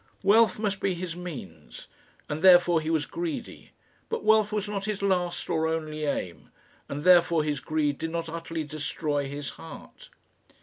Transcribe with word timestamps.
Wealth 0.23 0.57
must 0.57 0.79
be 0.79 0.95
his 0.95 1.15
means, 1.15 1.87
and 2.27 2.41
therefore 2.41 2.81
he 2.81 2.89
was 2.89 3.05
greedy; 3.05 3.69
but 4.09 4.23
wealth 4.23 4.51
was 4.51 4.67
not 4.67 4.85
his 4.85 5.03
last 5.03 5.47
or 5.47 5.67
only 5.67 6.05
aim, 6.05 6.49
and 6.89 7.03
therefore 7.03 7.43
his 7.43 7.59
greed 7.59 7.99
did 7.99 8.09
not 8.09 8.27
utterly 8.27 8.63
destroy 8.63 9.27
his 9.29 9.51
heart. 9.61 10.09